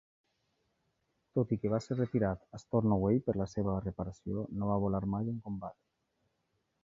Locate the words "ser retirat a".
1.87-2.61